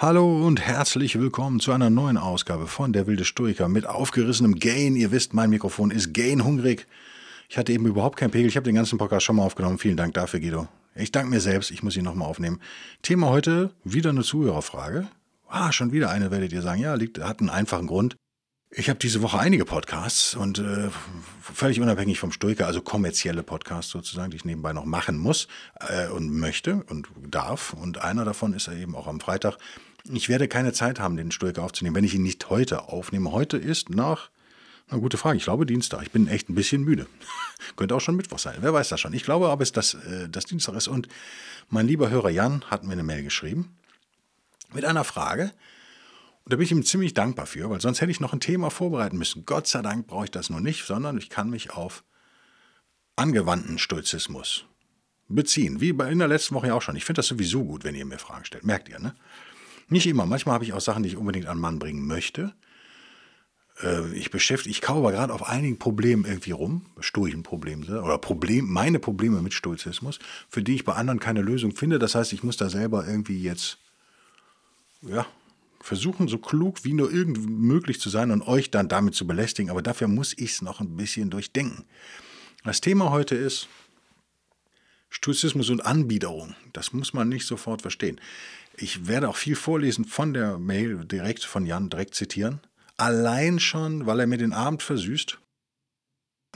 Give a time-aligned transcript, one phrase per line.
[0.00, 4.94] Hallo und herzlich willkommen zu einer neuen Ausgabe von Der wilde Stoiker mit aufgerissenem Gain.
[4.94, 6.86] Ihr wisst, mein Mikrofon ist Gain hungrig.
[7.48, 8.46] Ich hatte eben überhaupt keinen Pegel.
[8.46, 9.78] Ich habe den ganzen Podcast schon mal aufgenommen.
[9.78, 10.68] Vielen Dank dafür, Guido.
[10.94, 11.72] Ich danke mir selbst.
[11.72, 12.60] Ich muss ihn nochmal aufnehmen.
[13.02, 15.08] Thema heute wieder eine Zuhörerfrage.
[15.48, 16.80] Ah, schon wieder eine, werdet ihr sagen.
[16.80, 18.14] Ja, liegt, hat einen einfachen Grund.
[18.70, 20.90] Ich habe diese Woche einige Podcasts und äh,
[21.40, 25.48] völlig unabhängig vom Stoiker, also kommerzielle Podcasts sozusagen, die ich nebenbei noch machen muss
[25.80, 27.72] äh, und möchte und darf.
[27.72, 29.56] Und einer davon ist ja eben auch am Freitag.
[30.10, 33.32] Ich werde keine Zeit haben, den Stoiker aufzunehmen, wenn ich ihn nicht heute aufnehme.
[33.32, 34.30] Heute ist nach,
[34.88, 36.02] na gute Frage, ich glaube Dienstag.
[36.02, 37.06] Ich bin echt ein bisschen müde.
[37.76, 39.12] Könnte auch schon Mittwoch sein, wer weiß das schon.
[39.12, 40.88] Ich glaube aber, dass äh, das Dienstag ist.
[40.88, 41.08] Und
[41.68, 43.76] mein lieber Hörer Jan hat mir eine Mail geschrieben
[44.72, 45.52] mit einer Frage,
[46.44, 48.70] und da bin ich ihm ziemlich dankbar für, weil sonst hätte ich noch ein Thema
[48.70, 49.44] vorbereiten müssen.
[49.44, 52.04] Gott sei Dank brauche ich das nur nicht, sondern ich kann mich auf
[53.16, 54.64] angewandten Stoizismus
[55.28, 55.82] beziehen.
[55.82, 56.96] Wie in der letzten Woche ja auch schon.
[56.96, 58.64] Ich finde das sowieso gut, wenn ihr mir Fragen stellt.
[58.64, 59.14] Merkt ihr, ne?
[59.88, 60.26] Nicht immer.
[60.26, 62.54] Manchmal habe ich auch Sachen, die ich unbedingt an Mann bringen möchte.
[63.82, 68.70] Äh, ich beschäftige, ich kauere gerade auf einigen Problemen irgendwie rum, stoischen Problemen, oder Problem,
[68.70, 71.98] meine Probleme mit Stoizismus, für die ich bei anderen keine Lösung finde.
[71.98, 73.78] Das heißt, ich muss da selber irgendwie jetzt,
[75.02, 75.26] ja,
[75.80, 79.70] versuchen, so klug wie nur irgend möglich zu sein und euch dann damit zu belästigen,
[79.70, 81.84] aber dafür muss ich es noch ein bisschen durchdenken.
[82.64, 83.68] Das Thema heute ist
[85.08, 86.54] Stoizismus und Anbiederung.
[86.72, 88.20] Das muss man nicht sofort verstehen.
[88.80, 92.60] Ich werde auch viel vorlesen von der Mail direkt von Jan, direkt zitieren.
[92.96, 95.38] Allein schon, weil er mir den Abend versüßt.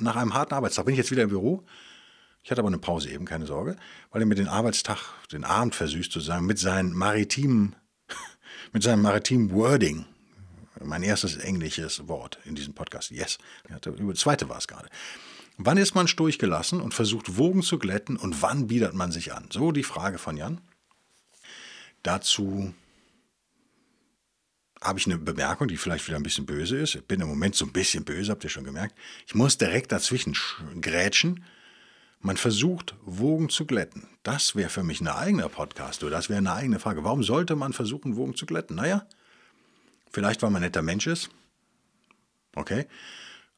[0.00, 1.64] Nach einem harten Arbeitstag bin ich jetzt wieder im Büro.
[2.42, 3.76] Ich hatte aber eine Pause eben, keine Sorge,
[4.10, 4.98] weil er mir den Arbeitstag,
[5.30, 7.76] den Abend versüßt sozusagen mit seinen maritimen
[8.72, 10.06] mit seinem maritimen Wording.
[10.82, 13.10] Mein erstes englisches Wort in diesem Podcast.
[13.10, 13.38] Yes.
[13.98, 14.88] Über zweite war es gerade.
[15.58, 19.32] Wann ist man stoisch gelassen und versucht Wogen zu glätten und wann biedert man sich
[19.32, 19.48] an?
[19.52, 20.60] So die Frage von Jan.
[22.02, 22.74] Dazu
[24.80, 26.96] habe ich eine Bemerkung, die vielleicht wieder ein bisschen böse ist.
[26.96, 28.96] Ich bin im Moment so ein bisschen böse, habt ihr schon gemerkt.
[29.26, 30.36] Ich muss direkt dazwischen
[30.80, 31.44] grätschen
[32.22, 34.08] man versucht, Wogen zu glätten.
[34.22, 37.04] Das wäre für mich ein eigener Podcast oder das wäre eine eigene Frage.
[37.04, 38.76] Warum sollte man versuchen, Wogen zu glätten?
[38.76, 39.06] Naja,
[40.10, 41.30] vielleicht, weil man ein netter Mensch ist.
[42.54, 42.86] Okay.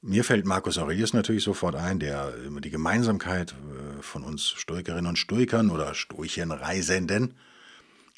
[0.01, 5.19] Mir fällt Markus Aurelius natürlich sofort ein, der die Gemeinsamkeit äh, von uns Stoikerinnen und
[5.19, 7.35] Stoikern oder Stoichenreisenden,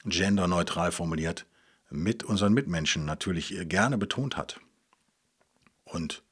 [0.06, 1.46] genderneutral formuliert,
[1.90, 4.60] mit unseren Mitmenschen natürlich gerne betont hat.
[5.84, 6.22] Und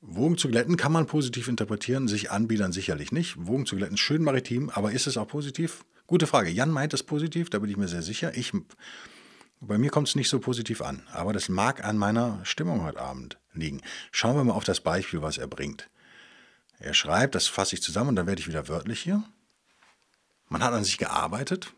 [0.00, 3.34] Wogen zu glätten kann man positiv interpretieren, sich anbiedern sicherlich nicht.
[3.36, 5.84] Wogen zu glätten, schön maritim, aber ist es auch positiv?
[6.06, 6.50] Gute Frage.
[6.50, 8.36] Jan meint es positiv, da bin ich mir sehr sicher.
[8.36, 8.52] Ich,
[9.60, 13.00] bei mir kommt es nicht so positiv an, aber das mag an meiner Stimmung heute
[13.00, 13.82] Abend liegen.
[14.12, 15.90] Schauen wir mal auf das Beispiel, was er bringt.
[16.78, 19.24] Er schreibt, das fasse ich zusammen und dann werde ich wieder wörtlich hier.
[20.48, 21.74] Man hat an sich gearbeitet,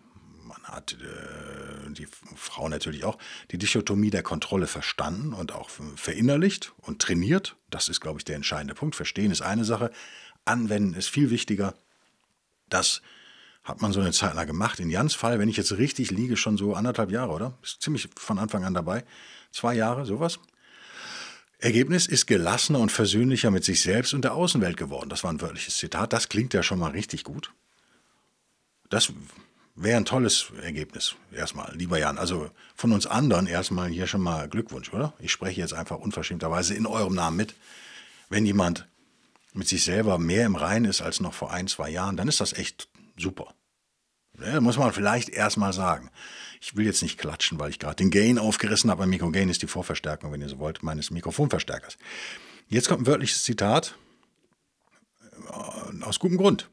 [0.62, 3.18] man hat äh, die Frau natürlich auch
[3.50, 7.56] die Dichotomie der Kontrolle verstanden und auch verinnerlicht und trainiert.
[7.70, 8.96] Das ist, glaube ich, der entscheidende Punkt.
[8.96, 9.90] Verstehen ist eine Sache,
[10.44, 11.74] anwenden ist viel wichtiger.
[12.68, 13.02] Das
[13.62, 14.80] hat man so eine Zeit lang gemacht.
[14.80, 17.58] In Jans Fall, wenn ich jetzt richtig liege, schon so anderthalb Jahre, oder?
[17.62, 19.04] Ist ziemlich von Anfang an dabei.
[19.52, 20.38] Zwei Jahre, sowas.
[21.58, 25.10] Ergebnis ist gelassener und versöhnlicher mit sich selbst und der Außenwelt geworden.
[25.10, 26.12] Das war ein wörtliches Zitat.
[26.12, 27.52] Das klingt ja schon mal richtig gut.
[28.88, 29.12] Das
[29.82, 32.18] Wäre ein tolles Ergebnis, erstmal, lieber Jan.
[32.18, 35.14] Also von uns anderen erstmal hier schon mal Glückwunsch, oder?
[35.20, 37.54] Ich spreche jetzt einfach unverschämterweise in eurem Namen mit.
[38.28, 38.86] Wenn jemand
[39.54, 42.42] mit sich selber mehr im Reinen ist als noch vor ein, zwei Jahren, dann ist
[42.42, 43.54] das echt super.
[44.38, 46.10] Ja, muss man vielleicht erstmal sagen.
[46.60, 49.04] Ich will jetzt nicht klatschen, weil ich gerade den Gain aufgerissen habe.
[49.04, 51.96] Ein Mikrogain ist die Vorverstärkung, wenn ihr so wollt, meines Mikrofonverstärkers.
[52.68, 53.96] Jetzt kommt ein wörtliches Zitat
[55.48, 56.68] äh, aus gutem Grund.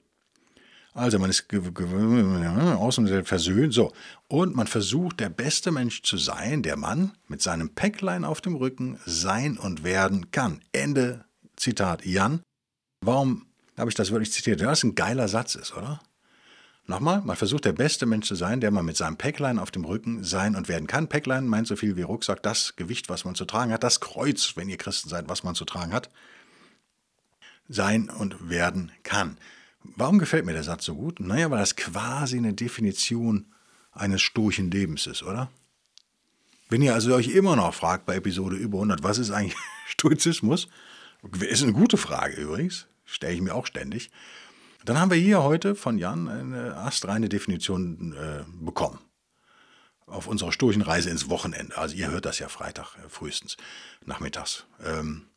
[0.98, 3.94] Also man ist außen versöhnt, so.
[4.28, 8.56] Und man versucht, der beste Mensch zu sein, der Mann mit seinem Päcklein auf dem
[8.56, 10.62] Rücken sein und werden kann.
[10.72, 11.24] Ende
[11.56, 12.04] Zitat.
[12.04, 12.42] Jan,
[13.02, 13.46] warum
[13.78, 14.60] habe ich das wirklich zitiert?
[14.60, 16.02] Ja, das ein geiler Satz ist, oder?
[16.88, 19.86] Nochmal, man versucht, der beste Mensch zu sein, der man mit seinem Päcklein auf dem
[19.86, 21.10] Rücken sein und werden kann.
[21.10, 24.54] Päcklein meint so viel wie Rucksack, das Gewicht, was man zu tragen hat, das Kreuz,
[24.56, 26.10] wenn ihr Christen seid, was man zu tragen hat,
[27.68, 29.38] sein und werden kann.
[29.96, 31.20] Warum gefällt mir der Satz so gut?
[31.20, 33.54] Naja, weil das quasi eine Definition
[33.92, 35.50] eines sturchen Lebens ist, oder?
[36.70, 39.58] Wenn ihr also euch immer noch fragt bei Episode über 100, was ist eigentlich
[39.88, 40.68] Stoizismus?
[41.40, 44.12] Ist eine gute Frage übrigens, stelle ich mir auch ständig.
[44.86, 49.00] Dann haben wir hier heute von Jan eine astreine Definition äh, bekommen.
[50.06, 51.78] Auf unserer sturchen Reise ins Wochenende.
[51.78, 53.58] Also ihr hört das ja Freitag äh, frühestens,
[54.06, 54.66] nachmittags.
[54.84, 55.28] Ähm,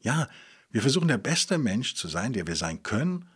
[0.00, 0.28] ja,
[0.76, 3.30] wir versuchen der beste Mensch zu sein, der wir sein können,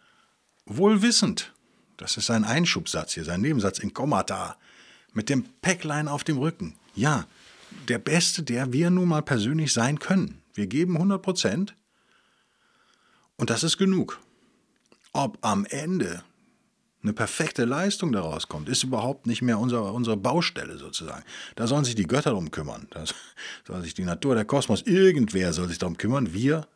[0.67, 1.55] wohlwissend.
[1.97, 4.59] Das ist sein Einschubsatz hier, sein Nebensatz in Kommata.
[5.15, 6.77] Mit dem Päcklein auf dem Rücken.
[6.95, 7.25] Ja,
[7.89, 10.43] der Beste, der wir nun mal persönlich sein können.
[10.53, 11.75] Wir geben 100 Prozent
[13.39, 14.21] und das ist genug.
[15.15, 16.23] Ob am Ende
[17.03, 21.25] eine perfekte Leistung daraus kommt, ist überhaupt nicht mehr unser, unsere Baustelle sozusagen.
[21.57, 22.87] Da sollen sich die Götter darum kümmern.
[22.91, 23.05] Da
[23.67, 26.35] soll sich die Natur, der Kosmos, irgendwer soll sich darum kümmern.
[26.35, 26.69] Wir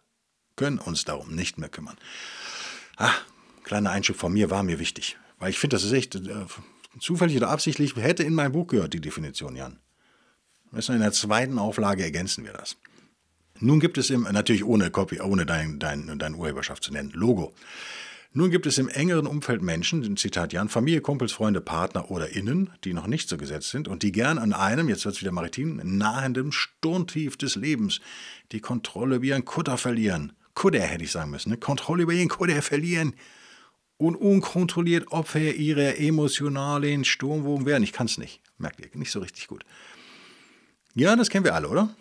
[0.57, 1.97] können uns darum nicht mehr kümmern.
[2.97, 3.15] Ah,
[3.65, 5.17] kleiner Einschub von mir war mir wichtig.
[5.39, 6.47] Weil ich finde, das ist echt äh,
[7.01, 9.79] zufällig oder absichtlich, hätte in mein Buch gehört, die Definition, Jan.
[10.73, 12.77] In der zweiten Auflage ergänzen wir das.
[13.61, 17.55] Nun gibt es im, natürlich ohne Copy, ohne dein, dein, deine Urheberschaft zu nennen, Logo.
[18.33, 22.71] Nun gibt es im engeren Umfeld Menschen, Zitat Jan, Familie, Kumpels, Freunde, Partner oder Innen,
[22.83, 25.31] die noch nicht so gesetzt sind und die gern an einem, jetzt wird es wieder
[25.31, 28.01] maritim, nahenden Sturmtief des Lebens
[28.51, 30.33] die Kontrolle wie ein Kutter verlieren.
[30.55, 31.57] Kutter hätte ich sagen müssen, ne?
[31.57, 33.15] Kontrolle über ihren Kutter verlieren
[33.97, 37.83] und unkontrolliert Opfer ihrer emotionalen Sturmwogen werden.
[37.83, 39.65] Ich kann es nicht, merkt ihr, nicht so richtig gut.
[40.95, 41.95] Ja, das kennen wir alle, oder?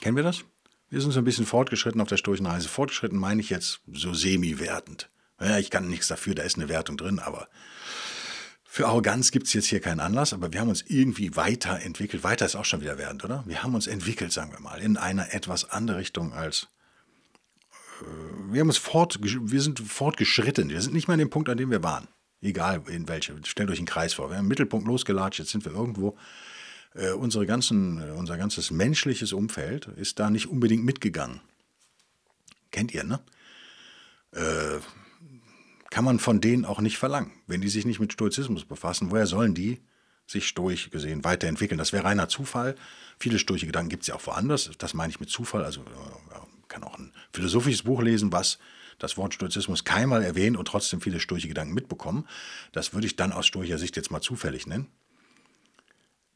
[0.00, 0.44] Kennen wir das?
[0.90, 2.68] Wir sind so ein bisschen fortgeschritten auf der Sturchenreise.
[2.68, 5.10] Fortgeschritten meine ich jetzt so semi-wertend.
[5.40, 7.48] Ja, ich kann nichts dafür, da ist eine Wertung drin, aber
[8.64, 12.24] für Arroganz gibt es jetzt hier keinen Anlass, aber wir haben uns irgendwie weiterentwickelt.
[12.24, 13.42] Weiter ist auch schon wieder wertend, oder?
[13.46, 16.68] Wir haben uns entwickelt, sagen wir mal, in einer etwas andere Richtung als.
[18.50, 20.68] Wir haben uns fort, wir sind fortgeschritten.
[20.70, 22.08] Wir sind nicht mehr an dem Punkt, an dem wir waren.
[22.40, 23.34] Egal in welche.
[23.44, 24.28] Stellt euch einen Kreis vor.
[24.28, 26.16] Wir haben einen Mittelpunkt losgelatscht, jetzt sind wir irgendwo
[26.96, 31.40] äh, unsere ganzen, äh, unser ganzes menschliches Umfeld ist da nicht unbedingt mitgegangen.
[32.70, 33.20] Kennt ihr, ne?
[34.32, 34.80] Äh,
[35.90, 37.32] kann man von denen auch nicht verlangen.
[37.46, 39.80] Wenn die sich nicht mit Stoizismus befassen, woher sollen die
[40.26, 41.78] sich stoisch gesehen weiterentwickeln?
[41.78, 42.74] Das wäre reiner Zufall.
[43.18, 44.70] Viele stoische Gedanken gibt es ja auch woanders.
[44.78, 45.64] Das meine ich mit Zufall.
[45.64, 46.36] Also äh,
[46.76, 48.58] kann auch ein philosophisches Buch lesen, was
[48.98, 52.26] das Wort Stoizismus keinmal erwähnt und trotzdem viele stoische Gedanken mitbekommen.
[52.72, 54.88] Das würde ich dann aus stoischer Sicht jetzt mal zufällig nennen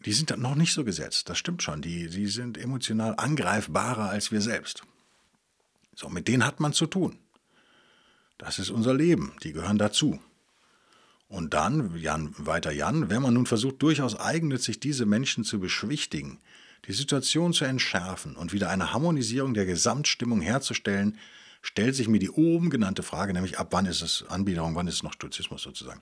[0.07, 1.29] die sind noch nicht so gesetzt.
[1.29, 1.83] Das stimmt schon.
[1.83, 4.83] Die, die sind emotional angreifbarer als wir selbst.
[5.95, 7.19] So, mit denen hat man zu tun.
[8.39, 9.35] Das ist unser Leben.
[9.43, 10.19] Die gehören dazu.
[11.29, 16.41] Und dann, Jan, weiter Jan, wenn man nun versucht, durchaus eigennützig diese Menschen zu beschwichtigen,
[16.87, 21.19] die Situation zu entschärfen und wieder eine Harmonisierung der Gesamtstimmung herzustellen,
[21.63, 24.95] stellt sich mir die oben genannte Frage, nämlich ab wann ist es Anbiederung, wann ist
[24.95, 26.01] es noch Stoizismus sozusagen.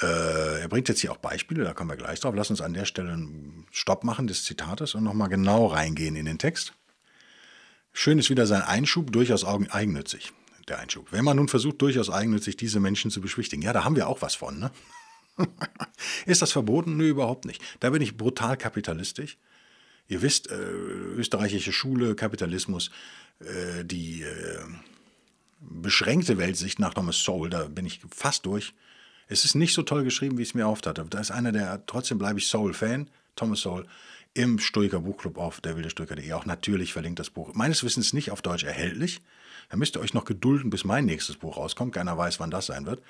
[0.00, 2.34] Äh, er bringt jetzt hier auch Beispiele, da kommen wir gleich drauf.
[2.34, 6.24] Lass uns an der Stelle einen Stopp machen des Zitates und nochmal genau reingehen in
[6.24, 6.74] den Text.
[7.92, 10.32] Schön ist wieder sein Einschub, durchaus eigennützig,
[10.68, 11.08] der Einschub.
[11.10, 14.22] Wenn man nun versucht, durchaus eigennützig diese Menschen zu beschwichtigen, ja, da haben wir auch
[14.22, 14.70] was von, ne?
[16.26, 16.96] ist das verboten?
[16.96, 17.62] Nö, überhaupt nicht.
[17.80, 19.38] Da bin ich brutal kapitalistisch.
[20.12, 22.90] Ihr wisst, äh, österreichische Schule, Kapitalismus,
[23.40, 24.58] äh, die äh,
[25.58, 28.74] beschränkte Weltsicht nach Thomas Sowell, da bin ich fast durch.
[29.28, 31.06] Es ist nicht so toll geschrieben, wie ich es mir oft hatte.
[31.08, 33.86] Da ist einer, der, trotzdem bleibe ich Soul-Fan, Thomas Soul,
[34.34, 36.30] im Stoiker Buchclub auf derwildestoiker.de.
[36.34, 37.54] Auch natürlich verlinkt das Buch.
[37.54, 39.22] Meines Wissens nicht auf Deutsch erhältlich.
[39.70, 41.94] Da müsst ihr euch noch gedulden, bis mein nächstes Buch rauskommt.
[41.94, 43.00] Keiner weiß, wann das sein wird.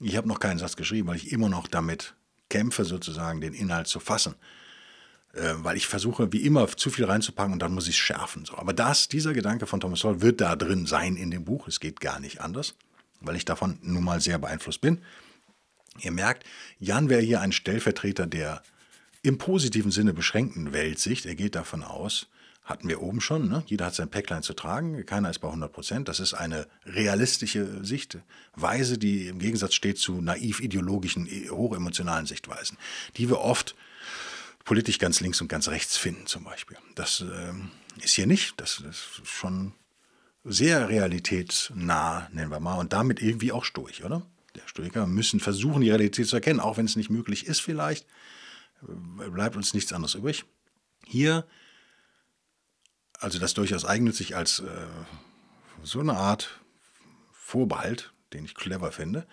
[0.00, 2.16] Ich habe noch keinen Satz geschrieben, weil ich immer noch damit
[2.48, 4.34] kämpfe, sozusagen den Inhalt zu fassen.
[5.34, 8.44] Äh, weil ich versuche, wie immer, zu viel reinzupacken und dann muss ich es schärfen.
[8.44, 8.56] So.
[8.56, 11.66] Aber das, dieser Gedanke von Thomas Sowell wird da drin sein in dem Buch.
[11.66, 12.74] Es geht gar nicht anders,
[13.20, 15.00] weil ich davon nun mal sehr beeinflusst bin.
[16.00, 16.44] Ihr merkt,
[16.78, 18.62] Jan wäre hier ein Stellvertreter der
[19.22, 21.26] im positiven Sinne beschränkten Weltsicht.
[21.26, 22.28] Er geht davon aus,
[22.62, 23.62] hatten wir oben schon, ne?
[23.66, 26.08] jeder hat sein Päcklein zu tragen, keiner ist bei 100 Prozent.
[26.08, 32.76] Das ist eine realistische Sichtweise, die im Gegensatz steht zu naiv-ideologischen, hochemotionalen Sichtweisen,
[33.16, 33.74] die wir oft
[34.64, 36.76] politisch ganz links und ganz rechts finden zum Beispiel.
[36.94, 37.52] Das äh,
[38.02, 39.74] ist hier nicht, das ist schon
[40.44, 44.26] sehr realitätsnah, nennen wir mal, und damit irgendwie auch stoisch, oder?
[44.54, 48.06] der Stoiker müssen versuchen, die Realität zu erkennen, auch wenn es nicht möglich ist vielleicht,
[48.82, 50.44] äh, bleibt uns nichts anderes übrig.
[51.06, 51.46] Hier,
[53.18, 54.86] also das durchaus eigennützig als äh,
[55.82, 56.60] so eine Art
[57.32, 59.26] Vorbehalt, den ich clever finde.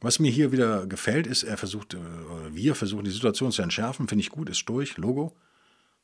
[0.00, 1.98] Was mir hier wieder gefällt, ist, er versucht, äh,
[2.50, 5.34] wir versuchen die Situation zu entschärfen, finde ich gut, ist durch, Logo,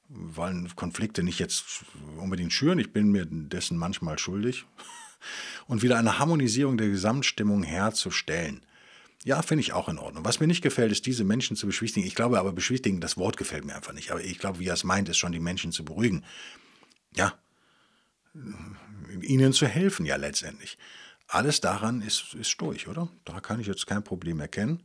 [0.08, 1.84] weil Konflikte nicht jetzt
[2.18, 4.64] unbedingt schüren, ich bin mir dessen manchmal schuldig.
[5.66, 8.64] und wieder eine Harmonisierung der Gesamtstimmung herzustellen.
[9.24, 10.24] Ja, finde ich auch in Ordnung.
[10.24, 12.06] Was mir nicht gefällt, ist, diese Menschen zu beschwichtigen.
[12.06, 14.10] Ich glaube aber, beschwichtigen, das Wort gefällt mir einfach nicht.
[14.10, 16.24] Aber ich glaube, wie er es meint, ist schon, die Menschen zu beruhigen.
[17.14, 17.34] Ja,
[19.20, 20.78] ihnen zu helfen, ja letztendlich.
[21.32, 23.08] Alles daran ist, ist durch, oder?
[23.24, 24.82] Da kann ich jetzt kein Problem erkennen.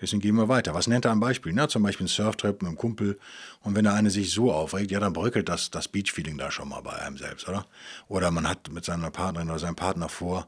[0.00, 0.72] Deswegen gehen wir weiter.
[0.72, 1.52] Was nennt er ein Beispiel?
[1.52, 3.18] Na, zum Beispiel ein Surftrip mit einem Kumpel.
[3.62, 6.68] Und wenn der eine sich so aufregt, ja, dann bröckelt das, das Beach-Feeling da schon
[6.68, 7.66] mal bei einem selbst, oder?
[8.06, 10.46] Oder man hat mit seiner Partnerin oder seinem Partner vor,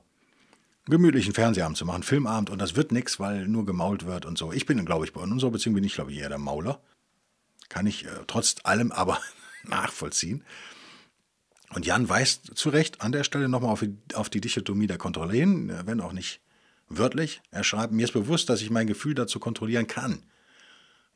[0.87, 4.53] gemütlichen Fernsehabend zu machen, Filmabend, und das wird nichts, weil nur gemault wird und so.
[4.53, 6.81] Ich bin, glaube ich, bei unserer Beziehung bin ich, glaube ich, eher der Mauler.
[7.69, 9.19] Kann ich äh, trotz allem aber
[9.65, 10.45] nachvollziehen.
[11.73, 13.85] Und Jan weist zu Recht an der Stelle nochmal auf,
[14.15, 16.41] auf die Dichotomie der Kontrolle hin, äh, wenn auch nicht
[16.89, 17.41] wörtlich.
[17.51, 20.25] Er schreibt, mir ist bewusst, dass ich mein Gefühl dazu kontrollieren kann.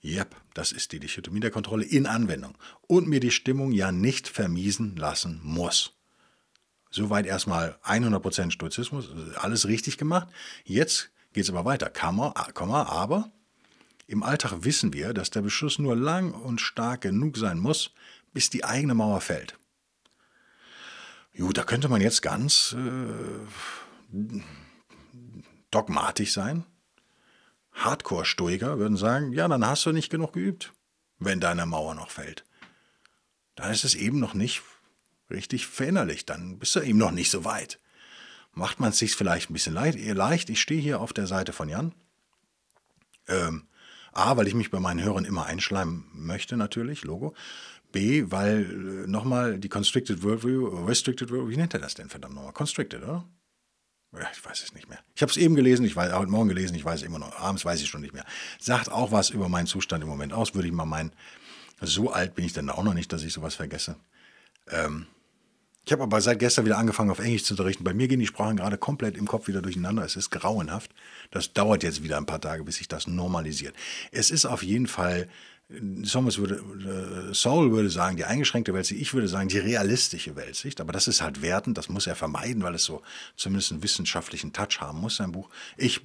[0.05, 2.57] Yep, das ist die Dichotomie der Kontrolle in Anwendung.
[2.87, 5.95] Und mir die Stimmung ja nicht vermiesen lassen muss.
[6.91, 10.29] Soweit erstmal 100% Stoizismus, alles richtig gemacht.
[10.65, 11.91] Jetzt geht es aber weiter.
[11.91, 13.33] Kammer, Komma, aber
[14.07, 17.93] im Alltag wissen wir, dass der Beschuss nur lang und stark genug sein muss,
[18.33, 19.59] bis die eigene Mauer fällt.
[21.37, 24.41] Gut, da könnte man jetzt ganz äh,
[25.71, 26.65] dogmatisch sein.
[27.73, 30.73] Hardcore-Stoiker würden sagen, ja, dann hast du nicht genug geübt,
[31.19, 32.45] wenn deine Mauer noch fällt.
[33.57, 34.63] Dann ist es eben noch nicht
[35.29, 37.81] richtig verinnerlicht, dann bist du eben noch nicht so weit.
[38.53, 40.49] Macht man es sich vielleicht ein bisschen leicht.
[40.49, 41.93] Ich stehe hier auf der Seite von Jan.
[43.27, 43.67] Ähm,
[44.13, 47.35] A, weil ich mich bei meinen Hörern immer einschleimen möchte, natürlich, Logo.
[47.95, 52.35] B, weil äh, nochmal die Constricted Worldview, Restricted Worldview, wie nennt er das denn verdammt
[52.35, 52.53] nochmal?
[52.53, 53.25] Constricted, oder?
[54.13, 54.99] Ja, ich weiß es nicht mehr.
[55.15, 57.39] Ich habe es eben gelesen, ich weiß, heute Morgen gelesen, ich weiß es immer noch.
[57.39, 58.25] Abends weiß ich schon nicht mehr.
[58.59, 61.13] Sagt auch was über meinen Zustand im Moment aus, würde ich mal meinen.
[61.81, 63.97] So alt bin ich dann auch noch nicht, dass ich sowas vergesse.
[64.71, 65.07] Ähm,
[65.87, 67.85] ich habe aber seit gestern wieder angefangen, auf Englisch zu unterrichten.
[67.85, 70.05] Bei mir gehen die Sprachen gerade komplett im Kopf wieder durcheinander.
[70.05, 70.91] Es ist grauenhaft.
[71.31, 73.75] Das dauert jetzt wieder ein paar Tage, bis sich das normalisiert.
[74.11, 75.29] Es ist auf jeden Fall
[76.11, 76.57] Thomas würde,
[77.31, 81.09] äh, Saul würde sagen, die eingeschränkte Weltsicht, ich würde sagen, die realistische Weltsicht, aber das
[81.09, 83.03] ist halt wertend, das muss er vermeiden, weil es so
[83.37, 85.49] zumindest einen wissenschaftlichen Touch haben muss, sein Buch.
[85.79, 86.03] Ich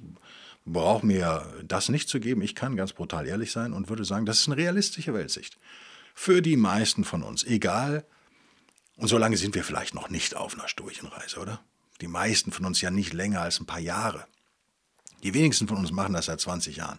[0.64, 4.24] brauche mir das nicht zu geben, ich kann ganz brutal ehrlich sein und würde sagen,
[4.24, 5.58] das ist eine realistische Weltsicht.
[6.14, 8.04] Für die meisten von uns, egal,
[8.96, 11.60] und so lange sind wir vielleicht noch nicht auf einer Sturchenreise, oder?
[12.00, 14.26] Die meisten von uns ja nicht länger als ein paar Jahre.
[15.22, 16.98] Die wenigsten von uns machen das seit 20 Jahren.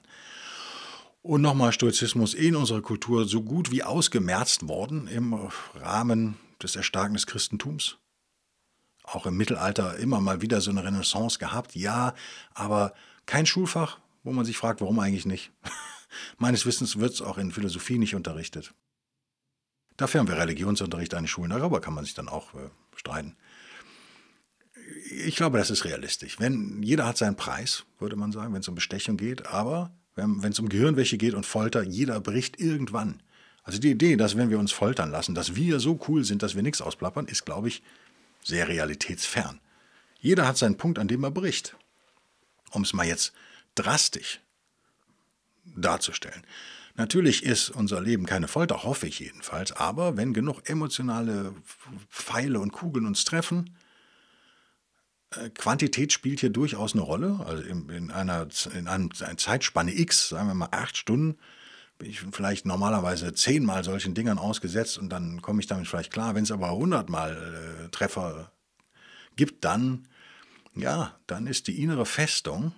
[1.23, 5.33] Und nochmal Stoizismus in unserer Kultur so gut wie ausgemerzt worden im
[5.75, 7.97] Rahmen des Erstarken des Christentums.
[9.03, 12.15] Auch im Mittelalter immer mal wieder so eine Renaissance gehabt, ja,
[12.53, 12.93] aber
[13.25, 15.51] kein Schulfach, wo man sich fragt, warum eigentlich nicht.
[16.37, 18.73] Meines Wissens wird es auch in Philosophie nicht unterrichtet.
[19.97, 23.37] Dafür haben wir Religionsunterricht an den Schulen, darüber kann man sich dann auch äh, streiten.
[25.11, 26.39] Ich glaube, das ist realistisch.
[26.39, 29.91] Wenn, jeder hat seinen Preis, würde man sagen, wenn es um Bestechung geht, aber
[30.25, 33.21] wenn es um Gehirnwäsche geht und Folter, jeder bricht irgendwann.
[33.63, 36.55] Also die Idee, dass wenn wir uns foltern lassen, dass wir so cool sind, dass
[36.55, 37.83] wir nichts ausplappern, ist, glaube ich,
[38.43, 39.59] sehr realitätsfern.
[40.19, 41.75] Jeder hat seinen Punkt, an dem er bricht.
[42.71, 43.33] Um es mal jetzt
[43.75, 44.39] drastisch
[45.75, 46.43] darzustellen.
[46.95, 51.53] Natürlich ist unser Leben keine Folter, hoffe ich jedenfalls, aber wenn genug emotionale
[52.09, 53.75] Pfeile und Kugeln uns treffen,
[55.55, 57.39] Quantität spielt hier durchaus eine Rolle.
[57.45, 61.37] Also in, in einer, in einer Zeitspanne X, sagen wir mal acht Stunden,
[61.97, 66.35] bin ich vielleicht normalerweise zehnmal solchen Dingern ausgesetzt und dann komme ich damit vielleicht klar.
[66.35, 68.51] Wenn es aber hundertmal äh, Treffer
[69.35, 70.07] gibt, dann,
[70.75, 72.73] ja, dann ist die innere Festung,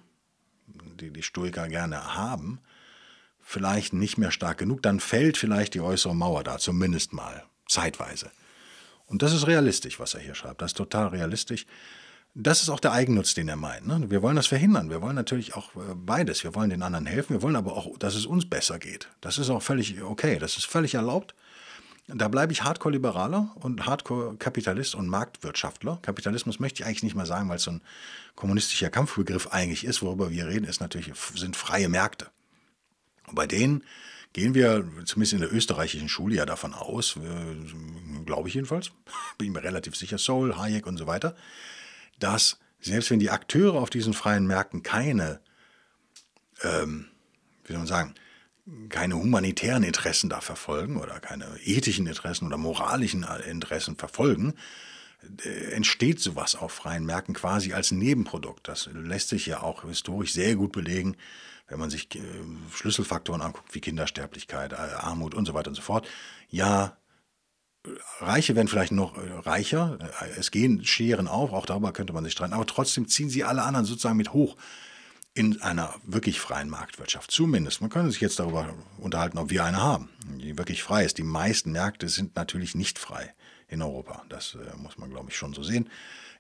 [0.68, 2.60] die die Stoiker gerne haben,
[3.40, 4.82] vielleicht nicht mehr stark genug.
[4.84, 8.30] Dann fällt vielleicht die äußere Mauer da, zumindest mal, zeitweise.
[9.06, 10.62] Und das ist realistisch, was er hier schreibt.
[10.62, 11.66] Das ist total realistisch.
[12.36, 13.86] Das ist auch der Eigennutz, den er meint.
[13.86, 14.10] Ne?
[14.10, 14.90] Wir wollen das verhindern.
[14.90, 16.44] Wir wollen natürlich auch äh, beides.
[16.44, 17.34] Wir wollen den anderen helfen.
[17.34, 19.08] Wir wollen aber auch, dass es uns besser geht.
[19.22, 20.40] Das ist auch völlig okay.
[20.40, 21.36] Das ist völlig erlaubt.
[22.08, 26.00] Da bleibe ich Hardcore-Liberaler und Hardcore-Kapitalist und Marktwirtschaftler.
[26.02, 27.82] Kapitalismus möchte ich eigentlich nicht mal sagen, weil es so ein
[28.36, 30.02] kommunistischer Kampfbegriff eigentlich ist.
[30.02, 32.28] Worüber wir reden, ist natürlich, sind freie Märkte.
[33.28, 33.84] Und bei denen
[34.34, 38.90] gehen wir, zumindest in der österreichischen Schule, ja davon aus, äh, glaube ich jedenfalls,
[39.38, 41.36] bin ich mir relativ sicher, Soul, Hayek und so weiter,
[42.24, 45.40] dass selbst wenn die Akteure auf diesen freien Märkten keine,
[46.64, 47.08] ähm,
[47.64, 48.16] wie soll man sagen,
[48.90, 54.54] keine humanitären Interessen da verfolgen oder keine ethischen Interessen oder moralischen Interessen verfolgen,
[55.44, 58.68] äh, entsteht sowas auf freien Märkten quasi als Nebenprodukt.
[58.68, 61.18] Das lässt sich ja auch historisch sehr gut belegen,
[61.68, 62.22] wenn man sich äh,
[62.74, 66.08] Schlüsselfaktoren anguckt, wie Kindersterblichkeit, äh, Armut und so weiter und so fort.
[66.50, 66.98] Ja,
[68.20, 69.98] Reiche werden vielleicht noch äh, reicher,
[70.38, 73.64] es gehen Scheren auf, auch darüber könnte man sich streiten, aber trotzdem ziehen sie alle
[73.64, 74.56] anderen sozusagen mit hoch
[75.34, 77.32] in einer wirklich freien Marktwirtschaft.
[77.32, 77.82] Zumindest.
[77.82, 80.10] Man könnte sich jetzt darüber unterhalten, ob wir eine haben,
[80.40, 81.18] die wirklich frei ist.
[81.18, 83.34] Die meisten Märkte sind natürlich nicht frei
[83.68, 84.24] in Europa.
[84.30, 85.90] Das äh, muss man, glaube ich, schon so sehen.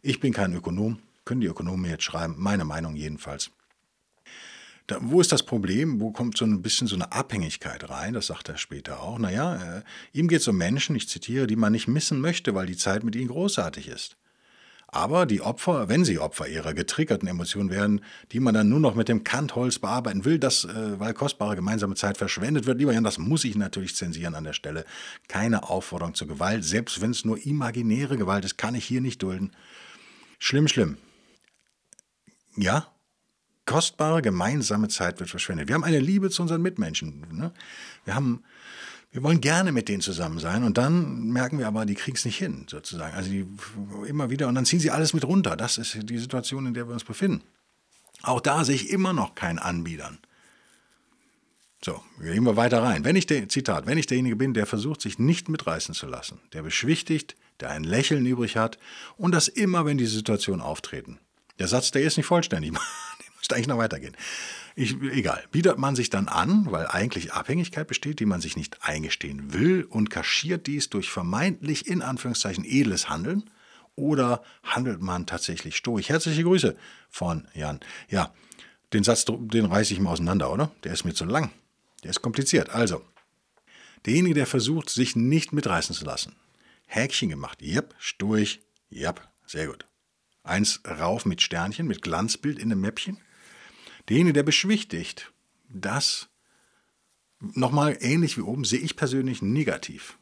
[0.02, 3.52] Ich bin kein Ökonom, können die Ökonomen jetzt schreiben, meine Meinung jedenfalls.
[4.88, 6.02] Da, wo ist das Problem?
[6.02, 8.13] Wo kommt so ein bisschen so eine Abhängigkeit rein?
[8.13, 9.18] Das sagt er später auch.
[9.18, 12.66] Naja, äh, ihm geht es um Menschen, ich zitiere, die man nicht missen möchte, weil
[12.66, 14.18] die Zeit mit ihnen großartig ist.
[14.88, 18.94] Aber die Opfer, wenn sie Opfer ihrer getriggerten Emotionen werden, die man dann nur noch
[18.94, 23.04] mit dem Kantholz bearbeiten will, das, äh, weil kostbare gemeinsame Zeit verschwendet wird, lieber Jan,
[23.04, 24.86] das muss ich natürlich zensieren an der Stelle.
[25.28, 29.24] Keine Aufforderung zur Gewalt, selbst wenn es nur imaginäre Gewalt ist, kann ich hier nicht
[29.24, 29.52] dulden.
[30.38, 30.98] Schlimm, schlimm.
[32.56, 32.93] Ja,
[33.65, 35.67] kostbare gemeinsame Zeit wird verschwendet.
[35.67, 37.25] Wir haben eine Liebe zu unseren Mitmenschen.
[37.32, 37.51] Ne?
[38.05, 38.43] Wir haben
[39.13, 42.25] wir wollen gerne mit denen zusammen sein und dann merken wir aber, die kriegen es
[42.25, 43.15] nicht hin, sozusagen.
[43.15, 43.46] Also die,
[44.08, 45.55] immer wieder und dann ziehen sie alles mit runter.
[45.55, 47.43] Das ist die Situation, in der wir uns befinden.
[48.24, 50.17] Auch da sehe ich immer noch keinen Anbietern.
[51.86, 53.05] So, gehen wir weiter rein.
[53.05, 56.39] Wenn ich der, Zitat, wenn ich derjenige bin, der versucht, sich nicht mitreißen zu lassen,
[56.53, 58.79] der beschwichtigt, der ein Lächeln übrig hat
[59.15, 61.20] und das immer, wenn diese Situationen auftreten.
[61.60, 62.74] Der Satz, der ist nicht vollständig.
[63.44, 64.16] müsste eigentlich noch weitergehen.
[64.76, 68.78] Ich, egal, bietet man sich dann an, weil eigentlich Abhängigkeit besteht, die man sich nicht
[68.84, 73.50] eingestehen will und kaschiert dies durch vermeintlich in Anführungszeichen edles Handeln?
[73.96, 76.10] Oder handelt man tatsächlich stoisch?
[76.10, 76.76] Herzliche Grüße
[77.10, 77.82] von Jan.
[78.10, 78.34] Ja,
[78.94, 80.72] den Satz, den reiße ich mal auseinander, oder?
[80.86, 81.52] Der ist mir zu lang.
[82.04, 82.70] Der ist kompliziert.
[82.70, 83.04] Also,
[84.06, 86.36] derjenige, der versucht, sich nicht mitreißen zu lassen.
[86.88, 87.62] Häkchen gemacht.
[87.62, 88.62] Jep, stoisch.
[88.90, 89.86] Jep, sehr gut.
[90.44, 93.20] Eins rauf mit Sternchen, mit Glanzbild in dem Mäppchen.
[94.10, 95.31] Derjenige, der beschwichtigt,
[95.69, 96.29] das
[97.39, 100.17] nochmal ähnlich wie oben, sehe ich persönlich negativ.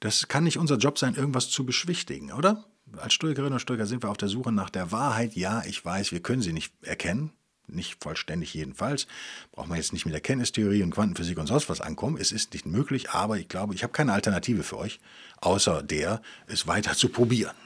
[0.00, 2.64] Das kann nicht unser Job sein, irgendwas zu beschwichtigen, oder?
[2.96, 5.34] Als Stoikerinnen und Stoiker sind wir auf der Suche nach der Wahrheit.
[5.34, 7.32] Ja, ich weiß, wir können sie nicht erkennen.
[7.66, 9.06] Nicht vollständig jedenfalls.
[9.52, 12.18] Braucht man jetzt nicht mit Erkenntnistheorie und Quantenphysik und sonst was ankommen.
[12.18, 15.00] Es ist nicht möglich, aber ich glaube, ich habe keine Alternative für euch,
[15.40, 17.56] außer der, es weiter zu probieren.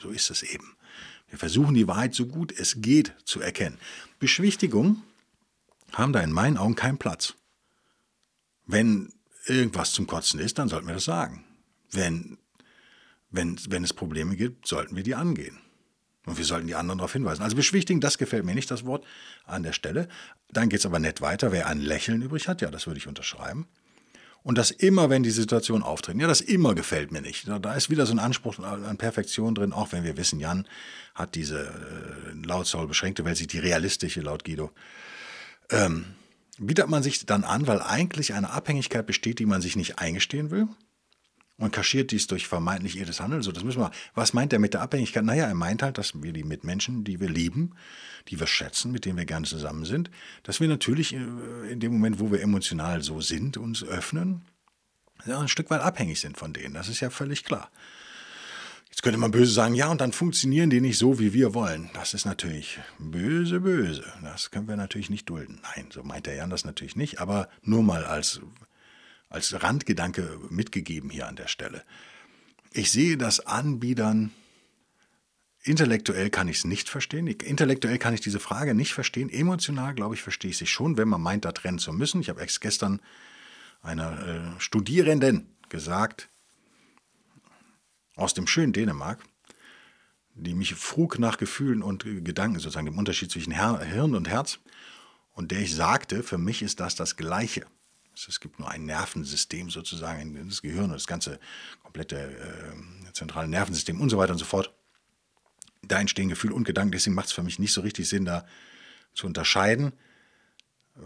[0.00, 0.74] So ist es eben.
[1.32, 3.78] Wir versuchen die Wahrheit so gut es geht zu erkennen.
[4.18, 5.02] Beschwichtigung
[5.92, 7.32] haben da in meinen Augen keinen Platz.
[8.66, 9.14] Wenn
[9.46, 11.42] irgendwas zum Kotzen ist, dann sollten wir das sagen.
[11.90, 12.36] Wenn,
[13.30, 15.58] wenn, wenn es Probleme gibt, sollten wir die angehen.
[16.26, 17.42] Und wir sollten die anderen darauf hinweisen.
[17.42, 19.06] Also beschwichtigen, das gefällt mir nicht, das Wort
[19.46, 20.08] an der Stelle.
[20.50, 21.50] Dann geht es aber nett weiter.
[21.50, 23.66] Wer ein Lächeln übrig hat, ja, das würde ich unterschreiben.
[24.42, 26.18] Und das immer, wenn die Situation auftritt.
[26.18, 27.46] Ja, das immer gefällt mir nicht.
[27.48, 30.66] Da ist wieder so ein Anspruch an Perfektion drin, auch wenn wir wissen, Jan
[31.14, 34.70] hat diese äh, laut Saul beschränkte Welt, sieht die realistische laut Guido.
[35.70, 36.06] Ähm,
[36.58, 40.50] bietet man sich dann an, weil eigentlich eine Abhängigkeit besteht, die man sich nicht eingestehen
[40.50, 40.68] will
[41.58, 43.42] und kaschiert dies durch vermeintlich irres Handeln.
[43.42, 43.90] So, das müssen wir.
[44.14, 45.24] Was meint er mit der Abhängigkeit?
[45.24, 47.74] Naja, er meint halt, dass wir die Mitmenschen, die wir lieben,
[48.28, 50.10] die wir schätzen, mit denen wir gerne zusammen sind,
[50.42, 51.18] dass wir natürlich äh,
[51.70, 54.42] in dem Moment, wo wir emotional so sind, uns öffnen,
[55.24, 56.74] ein Stück weit abhängig sind von denen.
[56.74, 57.70] Das ist ja völlig klar.
[58.88, 61.88] Jetzt könnte man böse sagen, ja, und dann funktionieren die nicht so, wie wir wollen.
[61.94, 64.04] Das ist natürlich böse, böse.
[64.22, 65.60] Das können wir natürlich nicht dulden.
[65.62, 68.40] Nein, so meint der Jan das natürlich nicht, aber nur mal als
[69.32, 71.84] als Randgedanke mitgegeben hier an der Stelle.
[72.72, 74.30] Ich sehe das Anbietern,
[75.62, 80.14] intellektuell kann ich es nicht verstehen, intellektuell kann ich diese Frage nicht verstehen, emotional glaube
[80.14, 82.20] ich verstehe ich sie schon, wenn man meint, da trennen zu müssen.
[82.20, 83.00] Ich habe erst gestern
[83.82, 86.28] einer äh, Studierenden gesagt,
[88.16, 89.24] aus dem schönen Dänemark,
[90.34, 94.58] die mich frug nach Gefühlen und Gedanken, sozusagen dem Unterschied zwischen Hirn und Herz,
[95.34, 97.66] und der ich sagte, für mich ist das das Gleiche.
[98.14, 101.40] Es gibt nur ein Nervensystem sozusagen, das Gehirn und das ganze
[101.82, 104.72] komplette äh, zentrale Nervensystem und so weiter und so fort.
[105.82, 108.46] Da entstehen Gefühle und Gedanken, deswegen macht es für mich nicht so richtig Sinn, da
[109.14, 109.92] zu unterscheiden.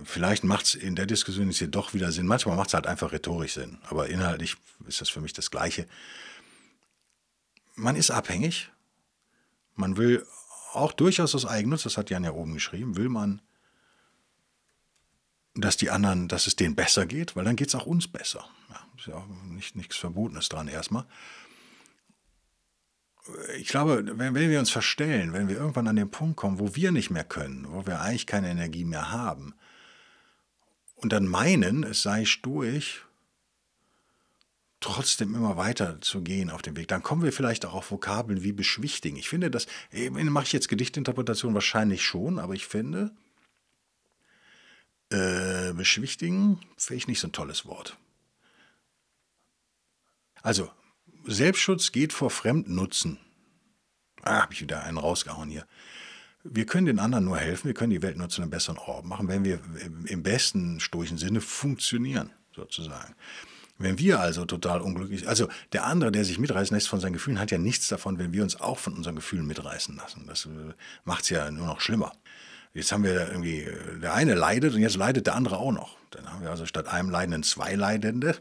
[0.04, 2.26] Vielleicht macht es in der Diskussion jetzt hier doch wieder Sinn.
[2.26, 5.86] Manchmal macht es halt einfach rhetorisch Sinn, aber inhaltlich ist das für mich das Gleiche.
[7.76, 8.70] Man ist abhängig.
[9.74, 10.26] Man will
[10.72, 13.40] auch durchaus aus Eigennutz, das hat Jan ja oben geschrieben, will man
[15.56, 18.48] dass die anderen, dass es denen besser geht, weil dann geht es auch uns besser.
[18.70, 21.06] Ja, ist ja auch nicht, nichts Verbotenes dran erstmal.
[23.58, 26.76] Ich glaube, wenn, wenn wir uns verstellen, wenn wir irgendwann an den Punkt kommen, wo
[26.76, 29.54] wir nicht mehr können, wo wir eigentlich keine Energie mehr haben,
[30.96, 33.06] und dann meinen, es sei stoisch,
[34.80, 36.88] trotzdem immer weiter zu gehen auf dem Weg.
[36.88, 39.16] Dann kommen wir vielleicht auch auf Vokabeln wie beschwichtigen.
[39.16, 39.66] Ich finde das,
[40.10, 43.14] mache ich jetzt Gedichtinterpretation wahrscheinlich schon, aber ich finde,
[45.10, 47.96] äh, beschwichtigen, finde ich nicht so ein tolles Wort.
[50.42, 50.70] Also,
[51.24, 53.18] Selbstschutz geht vor Fremdnutzen.
[54.22, 55.66] Ah, habe ich wieder einen rausgehauen hier.
[56.44, 59.04] Wir können den anderen nur helfen, wir können die Welt nur zu einem besseren Ort
[59.04, 59.60] machen, wenn wir
[60.06, 63.14] im besten stoischen Sinne funktionieren, sozusagen.
[63.78, 67.38] Wenn wir also total unglücklich, also der andere, der sich mitreißen lässt von seinen Gefühlen,
[67.38, 70.24] hat ja nichts davon, wenn wir uns auch von unseren Gefühlen mitreißen lassen.
[70.26, 72.12] Das äh, macht es ja nur noch schlimmer.
[72.74, 75.96] Jetzt haben wir irgendwie, äh, der eine leidet und jetzt leidet der andere auch noch.
[76.10, 78.38] Dann haben wir also statt einem Leidenden zwei Leidende.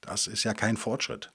[0.00, 1.32] Das ist ja kein Fortschritt.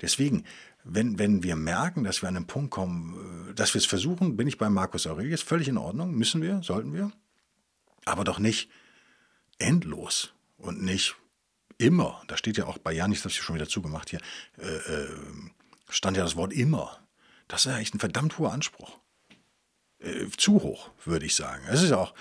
[0.00, 0.44] Deswegen,
[0.84, 4.36] wenn, wenn wir merken, dass wir an einen Punkt kommen, äh, dass wir es versuchen,
[4.36, 7.10] bin ich bei Markus Aurelius, völlig in Ordnung, müssen wir, sollten wir,
[8.04, 8.70] aber doch nicht
[9.58, 11.16] endlos und nicht
[11.78, 12.22] immer.
[12.28, 14.20] Da steht ja auch bei Janis, das habe ich schon wieder zugemacht hier,
[14.58, 15.08] äh, äh,
[15.88, 16.98] stand ja das Wort immer.
[17.48, 18.98] Das ist ja echt ein verdammt hoher Anspruch.
[19.98, 21.64] Äh, zu hoch, würde ich sagen.
[21.68, 22.14] Es ist auch,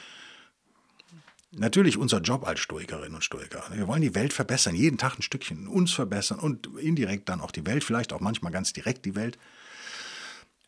[1.51, 3.63] natürlich unser Job als Stoikerinnen und Stoiker.
[3.71, 7.51] Wir wollen die Welt verbessern, jeden Tag ein Stückchen uns verbessern und indirekt dann auch
[7.51, 9.37] die Welt, vielleicht auch manchmal ganz direkt die Welt.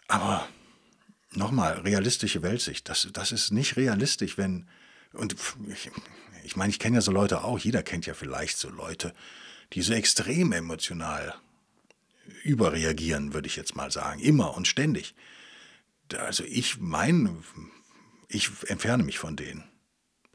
[0.07, 0.47] Aber
[1.31, 4.67] nochmal, realistische Weltsicht, das, das ist nicht realistisch, wenn,
[5.13, 5.35] und
[5.69, 5.91] ich,
[6.43, 9.13] ich meine, ich kenne ja so Leute auch, jeder kennt ja vielleicht so Leute,
[9.73, 11.33] die so extrem emotional
[12.43, 15.15] überreagieren, würde ich jetzt mal sagen, immer und ständig.
[16.15, 17.35] Also ich meine,
[18.27, 19.63] ich entferne mich von denen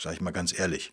[0.02, 0.92] sage ich mal ganz ehrlich.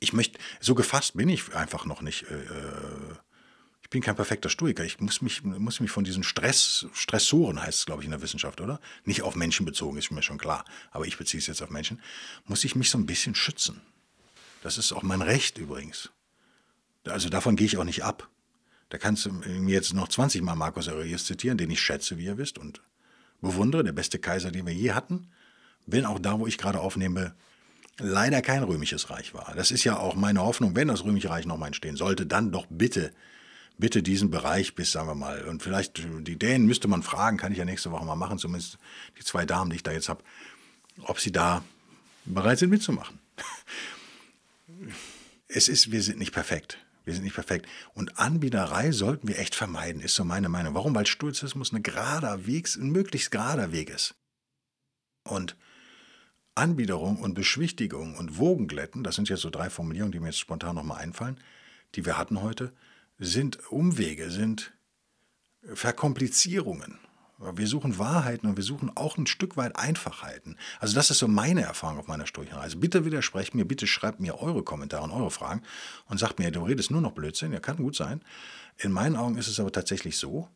[0.00, 2.24] Ich möchte, so gefasst bin ich einfach noch nicht.
[2.30, 3.16] Äh, äh,
[3.82, 4.84] ich bin kein perfekter Stoiker.
[4.84, 8.22] Ich muss mich, muss mich von diesen Stress, Stressoren, heißt es, glaube ich, in der
[8.22, 8.80] Wissenschaft, oder?
[9.04, 10.64] Nicht auf Menschen bezogen, ist mir schon klar.
[10.90, 12.00] Aber ich beziehe es jetzt auf Menschen.
[12.44, 13.80] Muss ich mich so ein bisschen schützen.
[14.62, 16.10] Das ist auch mein Recht übrigens.
[17.04, 18.28] Also davon gehe ich auch nicht ab.
[18.90, 22.24] Da kannst du mir jetzt noch 20 Mal Markus Aurelius zitieren, den ich schätze, wie
[22.24, 22.82] ihr wisst, und
[23.40, 25.28] bewundere, der beste Kaiser, den wir je hatten
[25.90, 27.34] wenn auch da, wo ich gerade aufnehme,
[27.98, 29.54] leider kein römisches Reich war.
[29.56, 32.66] Das ist ja auch meine Hoffnung, wenn das römische Reich nochmal entstehen sollte, dann doch
[32.68, 33.12] bitte,
[33.78, 37.52] bitte diesen Bereich bis, sagen wir mal, und vielleicht die Dänen müsste man fragen, kann
[37.52, 38.78] ich ja nächste Woche mal machen, zumindest
[39.18, 40.22] die zwei Damen, die ich da jetzt habe,
[41.02, 41.64] ob sie da
[42.24, 43.18] bereit sind mitzumachen.
[45.50, 46.76] Es ist, wir sind nicht perfekt.
[47.08, 47.66] Wir sind nicht perfekt.
[47.94, 50.74] Und Anbiederei sollten wir echt vermeiden, ist so meine Meinung.
[50.74, 50.94] Warum?
[50.94, 54.14] Weil Stoizismus ein gerader Weg, ein möglichst gerader Weg ist.
[55.24, 55.56] Und
[56.54, 60.74] Anbiederung und Beschwichtigung und Wogenglätten, das sind jetzt so drei Formulierungen, die mir jetzt spontan
[60.74, 61.40] nochmal einfallen,
[61.94, 62.74] die wir hatten heute,
[63.18, 64.74] sind Umwege, sind
[65.62, 66.98] Verkomplizierungen.
[67.38, 70.56] Wir suchen Wahrheiten und wir suchen auch ein Stück weit Einfachheiten.
[70.80, 72.76] Also das ist so meine Erfahrung auf meiner Sturchenreise.
[72.76, 75.62] Bitte widersprecht mir, bitte schreibt mir eure Kommentare und eure Fragen
[76.06, 77.52] und sagt mir, du redest nur noch Blödsinn.
[77.52, 78.22] Ja, kann gut sein.
[78.76, 80.48] In meinen Augen ist es aber tatsächlich so,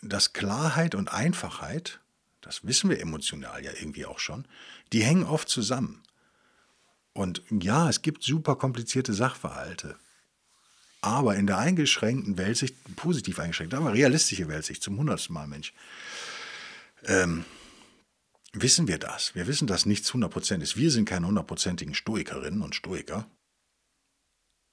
[0.00, 2.00] dass Klarheit und Einfachheit
[2.46, 4.46] das wissen wir emotional ja irgendwie auch schon,
[4.92, 6.02] die hängen oft zusammen.
[7.12, 9.96] Und ja, es gibt super komplizierte Sachverhalte.
[11.00, 15.72] Aber in der eingeschränkten Weltsicht, positiv eingeschränkt, aber realistische Weltsicht, zum hundertsten Mal, Mensch,
[17.04, 17.44] ähm,
[18.52, 19.34] wissen wir das.
[19.34, 20.76] Wir wissen, dass nichts 100% ist.
[20.76, 23.28] Wir sind keine hundertprozentigen Stoikerinnen und Stoiker.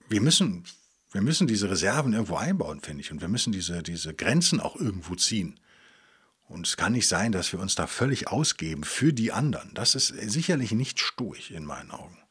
[0.10, 0.64] Wir müssen,
[1.12, 3.12] wir müssen diese Reserven irgendwo einbauen, finde ich.
[3.12, 5.60] Und wir müssen diese, diese Grenzen auch irgendwo ziehen.
[6.48, 9.74] Und es kann nicht sein, dass wir uns da völlig ausgeben für die anderen.
[9.74, 12.23] Das ist sicherlich nicht stoisch in meinen Augen.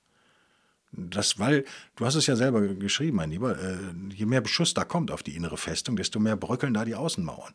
[0.92, 1.64] Das, weil,
[1.96, 3.78] du hast es ja selber geschrieben, mein Lieber, äh,
[4.14, 7.54] je mehr Beschuss da kommt auf die innere Festung, desto mehr bröckeln da die Außenmauern.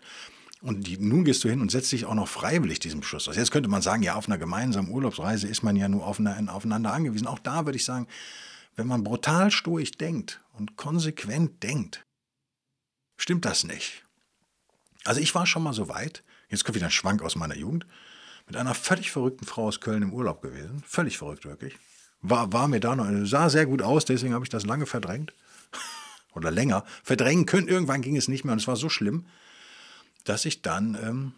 [0.61, 3.35] Und die, nun gehst du hin und setzt dich auch noch freiwillig diesem Beschuss aus.
[3.35, 7.27] Jetzt könnte man sagen, ja, auf einer gemeinsamen Urlaubsreise ist man ja nur aufeinander angewiesen.
[7.27, 8.07] Auch da würde ich sagen,
[8.75, 12.05] wenn man brutal stoisch denkt und konsequent denkt,
[13.17, 14.03] stimmt das nicht.
[15.05, 17.85] Also ich war schon mal so weit, Jetzt kommt wieder ein Schwank aus meiner Jugend.
[18.45, 20.81] Mit einer völlig verrückten Frau aus Köln im Urlaub gewesen.
[20.85, 21.77] Völlig verrückt, wirklich.
[22.29, 25.33] War, war mir da noch, sah sehr gut aus, deswegen habe ich das lange verdrängt.
[26.33, 26.83] Oder länger.
[27.03, 29.25] Verdrängen können, irgendwann ging es nicht mehr und es war so schlimm,
[30.23, 31.31] dass ich dann ähm,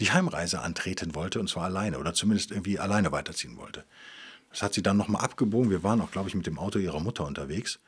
[0.00, 3.84] die Heimreise antreten wollte und zwar alleine oder zumindest irgendwie alleine weiterziehen wollte.
[4.50, 5.70] Das hat sie dann nochmal abgebogen.
[5.70, 7.78] Wir waren auch, glaube ich, mit dem Auto ihrer Mutter unterwegs.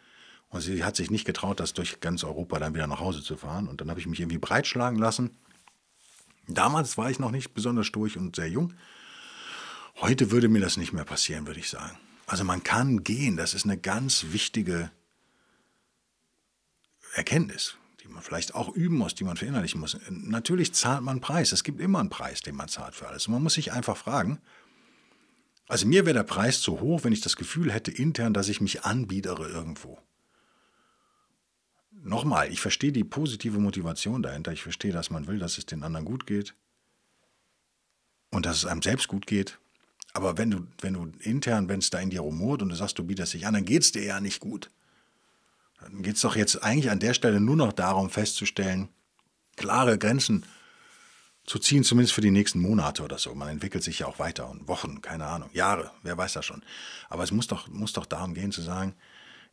[0.51, 3.37] Und sie hat sich nicht getraut, das durch ganz Europa dann wieder nach Hause zu
[3.37, 3.67] fahren.
[3.67, 5.31] Und dann habe ich mich irgendwie breitschlagen lassen
[6.49, 8.75] Damals war ich noch nicht besonders durch und sehr jung.
[10.01, 11.97] Heute würde mir das nicht mehr passieren, würde ich sagen.
[12.33, 14.91] Also man kann gehen, das ist eine ganz wichtige
[17.15, 19.99] Erkenntnis, die man vielleicht auch üben muss, die man verinnerlichen muss.
[20.09, 21.53] Natürlich zahlt man einen Preis.
[21.53, 23.27] Es gibt immer einen Preis, den man zahlt für alles.
[23.27, 24.41] Und man muss sich einfach fragen,
[25.69, 28.63] also mir wäre der Preis zu hoch, wenn ich das Gefühl hätte intern, dass ich
[28.63, 29.99] mich anbiedere irgendwo
[32.03, 34.53] nochmal, ich verstehe die positive Motivation dahinter.
[34.53, 36.55] Ich verstehe, dass man will, dass es den anderen gut geht
[38.31, 39.59] und dass es einem selbst gut geht.
[40.13, 42.99] Aber wenn du, wenn du intern, wenn es da in dir rumort und du sagst,
[42.99, 44.71] du bietest dich an, dann geht es dir ja nicht gut.
[45.81, 48.89] Dann geht es doch jetzt eigentlich an der Stelle nur noch darum festzustellen,
[49.57, 50.45] klare Grenzen
[51.45, 53.35] zu ziehen, zumindest für die nächsten Monate oder so.
[53.35, 56.63] Man entwickelt sich ja auch weiter und Wochen, keine Ahnung, Jahre, wer weiß das schon.
[57.09, 58.95] Aber es muss doch, muss doch darum gehen zu sagen,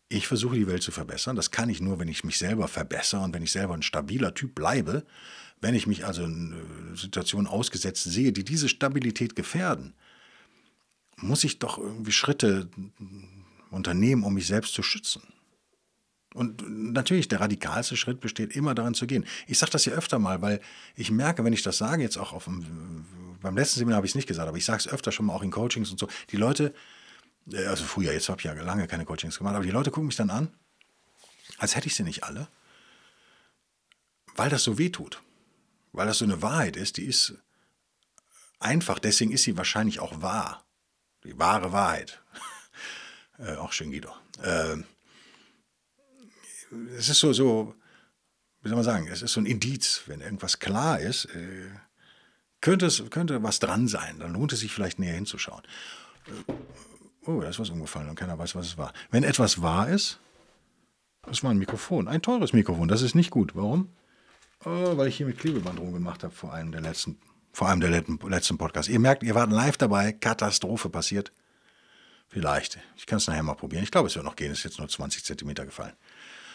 [0.08, 1.36] ich versuche die Welt zu verbessern.
[1.36, 4.34] Das kann ich nur, wenn ich mich selber verbessere und wenn ich selber ein stabiler
[4.34, 5.06] Typ bleibe.
[5.62, 9.94] Wenn ich mich also in äh, Situationen ausgesetzt sehe, die diese Stabilität gefährden,
[11.22, 12.70] muss ich doch irgendwie Schritte
[13.72, 15.22] unternehmen, um mich selbst zu schützen.
[16.34, 19.26] Und natürlich, der radikalste Schritt besteht immer darin zu gehen.
[19.48, 20.62] Ich sage das ja öfter mal, weil
[20.96, 23.06] ich merke, wenn ich das sage, jetzt auch auf dem,
[23.42, 25.34] beim letzten Seminar habe ich es nicht gesagt, aber ich sage es öfter schon mal
[25.34, 26.74] auch in Coachings und so, die Leute,
[27.52, 30.08] äh, also früher, jetzt habe ich ja lange keine Coachings gemacht, aber die Leute gucken
[30.08, 30.50] mich dann an,
[31.58, 32.48] als hätte ich sie nicht alle,
[34.36, 35.22] weil das so weh tut.
[35.92, 37.34] Weil das so eine Wahrheit ist, die ist
[38.60, 40.64] einfach, deswegen ist sie wahrscheinlich auch wahr.
[41.24, 42.22] Die wahre Wahrheit.
[43.40, 44.12] äh, auch schön, Guido.
[44.42, 44.78] Äh,
[46.98, 47.76] es ist so, so,
[48.62, 51.70] wie soll man sagen, es ist so ein Indiz, wenn irgendwas klar ist, äh,
[52.62, 55.64] könnte, es, könnte was dran sein, dann lohnt es sich vielleicht näher hinzuschauen.
[56.28, 56.54] Äh,
[57.26, 58.94] oh, da ist was umgefallen und keiner weiß, was es war.
[59.12, 60.20] Wenn etwas wahr ist,
[61.24, 63.56] das war ein Mikrofon, ein teures Mikrofon, das ist nicht gut.
[63.56, 63.90] Warum?
[64.66, 67.18] Oh, weil ich hier mit Klebeband rumgemacht habe vor einem der letzten,
[67.60, 68.90] vor einem der letzten Podcasts.
[68.90, 71.34] Ihr merkt, ihr wart live dabei, Katastrophe passiert.
[72.30, 72.80] Vielleicht.
[72.96, 73.84] Ich kann es nachher mal probieren.
[73.84, 74.50] Ich glaube, es wird noch gehen.
[74.50, 75.92] Es ist jetzt nur 20 Zentimeter gefallen.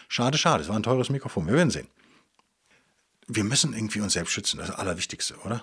[0.07, 0.63] Schade, schade.
[0.63, 1.45] Es war ein teures Mikrofon.
[1.45, 1.87] Wir werden sehen.
[3.27, 4.57] Wir müssen irgendwie uns selbst schützen.
[4.57, 5.61] Das ist das Allerwichtigste, oder?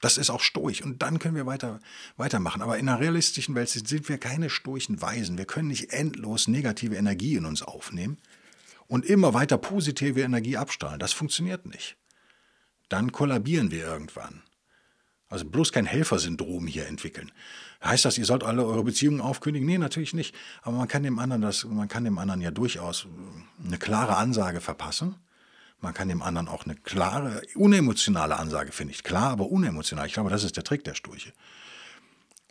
[0.00, 0.80] Das ist auch stoisch.
[0.80, 1.80] Und dann können wir weiter,
[2.16, 2.62] weitermachen.
[2.62, 5.38] Aber in einer realistischen Welt sind wir keine stoischen Weisen.
[5.38, 8.18] Wir können nicht endlos negative Energie in uns aufnehmen
[8.86, 11.00] und immer weiter positive Energie abstrahlen.
[11.00, 11.96] Das funktioniert nicht.
[12.88, 14.44] Dann kollabieren wir irgendwann.
[15.32, 17.32] Also bloß kein Helfersyndrom hier entwickeln.
[17.82, 19.66] Heißt das, ihr sollt alle eure Beziehungen aufkündigen?
[19.66, 20.34] Nee, natürlich nicht.
[20.60, 23.06] Aber man kann dem anderen das, man kann dem anderen ja durchaus
[23.64, 25.14] eine klare Ansage verpassen.
[25.80, 29.04] Man kann dem anderen auch eine klare, unemotionale Ansage, finde ich.
[29.04, 30.06] Klar, aber unemotional.
[30.06, 31.32] Ich glaube, das ist der Trick der Sturche.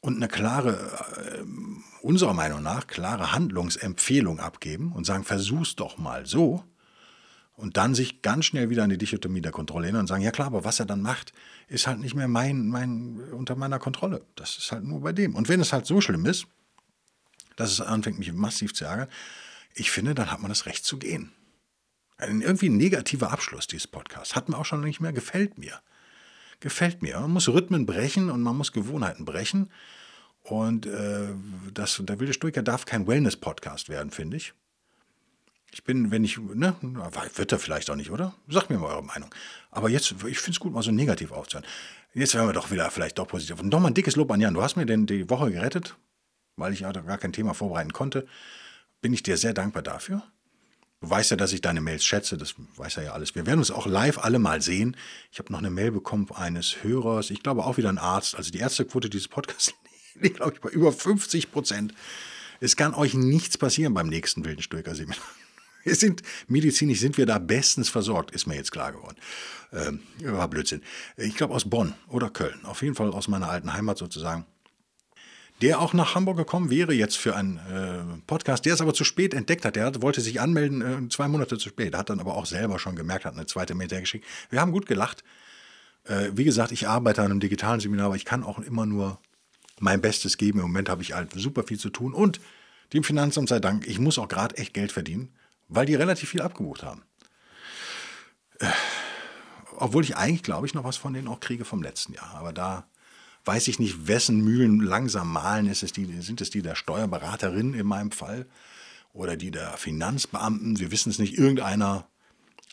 [0.01, 0.71] Und eine klare,
[1.17, 1.43] äh,
[2.01, 6.63] unserer Meinung nach, klare Handlungsempfehlung abgeben und sagen, versuch's doch mal so
[7.61, 10.31] und dann sich ganz schnell wieder an die Dichotomie der Kontrolle erinnern und sagen, ja
[10.31, 11.31] klar, aber was er dann macht,
[11.67, 14.25] ist halt nicht mehr mein, mein, unter meiner Kontrolle.
[14.35, 15.35] Das ist halt nur bei dem.
[15.35, 16.47] Und wenn es halt so schlimm ist,
[17.55, 19.07] dass es anfängt, mich massiv zu ärgern,
[19.75, 21.33] ich finde, dann hat man das Recht zu gehen.
[22.17, 24.35] Ein irgendwie negativer Abschluss dieses Podcasts.
[24.35, 25.79] Hat mir auch schon nicht mehr, gefällt mir.
[26.61, 27.19] Gefällt mir.
[27.19, 29.71] Man muss Rhythmen brechen und man muss Gewohnheiten brechen.
[30.41, 31.29] Und äh,
[31.73, 34.53] das, der wilde Stoiker darf kein Wellness-Podcast werden, finde ich.
[35.73, 36.75] Ich bin, wenn ich, ne,
[37.35, 38.35] wird er vielleicht auch nicht, oder?
[38.49, 39.33] Sagt mir mal eure Meinung.
[39.71, 41.65] Aber jetzt, ich finde es gut, mal so negativ aufzuhören.
[42.13, 43.59] Jetzt werden wir doch wieder vielleicht doch positiv.
[43.61, 44.53] Und nochmal ein dickes Lob an Jan.
[44.53, 45.95] Du hast mir denn die Woche gerettet,
[46.57, 48.27] weil ich ja gar kein Thema vorbereiten konnte.
[49.01, 50.23] Bin ich dir sehr dankbar dafür.
[50.99, 53.33] Du weißt ja, dass ich deine Mails schätze, das weiß er ja alles.
[53.33, 54.95] Wir werden uns auch live alle mal sehen.
[55.31, 58.35] Ich habe noch eine Mail bekommen eines Hörers, ich glaube auch wieder ein Arzt.
[58.35, 59.73] Also die Ärztequote dieses Podcasts
[60.19, 61.95] liegt, glaube ich, bei über 50 Prozent.
[62.59, 65.25] Es kann euch nichts passieren beim nächsten wilden Stoiker-Seminar.
[65.83, 69.17] Wir sind, medizinisch sind wir da bestens versorgt, ist mir jetzt klar geworden.
[69.73, 70.81] Ähm, war Blödsinn.
[71.17, 74.45] Ich glaube aus Bonn oder Köln, auf jeden Fall aus meiner alten Heimat sozusagen.
[75.61, 79.03] Der auch nach Hamburg gekommen wäre jetzt für einen äh, Podcast, der es aber zu
[79.03, 79.75] spät entdeckt hat.
[79.75, 81.95] Der hat, wollte sich anmelden, äh, zwei Monate zu spät.
[81.95, 84.25] Hat dann aber auch selber schon gemerkt, hat eine zweite Mail geschickt.
[84.49, 85.23] Wir haben gut gelacht.
[86.05, 89.19] Äh, wie gesagt, ich arbeite an einem digitalen Seminar, aber ich kann auch immer nur
[89.79, 90.59] mein Bestes geben.
[90.59, 92.41] Im Moment habe ich halt super viel zu tun und
[92.93, 95.29] dem Finanzamt sei Dank, ich muss auch gerade echt Geld verdienen
[95.71, 97.01] weil die relativ viel abgebucht haben.
[98.59, 98.67] Äh,
[99.77, 102.35] obwohl ich eigentlich, glaube ich, noch was von denen auch kriege vom letzten Jahr.
[102.35, 102.85] Aber da
[103.45, 105.67] weiß ich nicht, wessen Mühlen langsam malen.
[105.67, 108.45] Ist es die, sind es die der Steuerberaterin in meinem Fall
[109.13, 110.77] oder die der Finanzbeamten?
[110.77, 111.37] Wir wissen es nicht.
[111.37, 112.05] Irgendeiner